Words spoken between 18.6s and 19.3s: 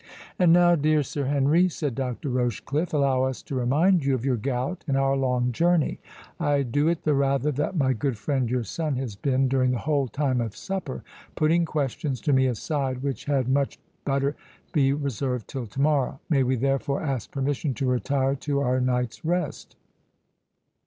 night's